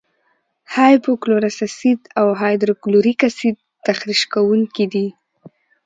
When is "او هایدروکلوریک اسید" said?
2.19-3.57